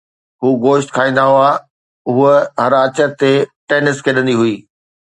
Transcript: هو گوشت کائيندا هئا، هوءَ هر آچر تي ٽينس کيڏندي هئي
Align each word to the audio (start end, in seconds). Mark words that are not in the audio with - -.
هو 0.41 0.47
گوشت 0.63 0.89
کائيندا 0.95 1.23
هئا، 1.33 1.51
هوءَ 2.13 2.35
هر 2.63 2.71
آچر 2.83 3.09
تي 3.19 3.31
ٽينس 3.67 3.97
کيڏندي 4.05 4.35
هئي 4.41 4.55